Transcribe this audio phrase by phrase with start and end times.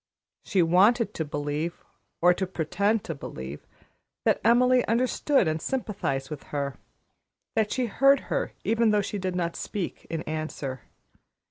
[0.43, 1.83] She wanted to believe,
[2.21, 3.67] or to pretend to believe,
[4.25, 6.79] that Emily understood and sympathized with her,
[7.55, 10.81] that she heard her even though she did not speak in answer.